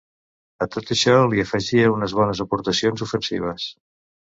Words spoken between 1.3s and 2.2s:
li afegia unes